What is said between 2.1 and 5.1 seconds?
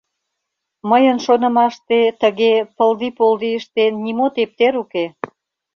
тыге пылди-полди ыштен, нимо тептер уке.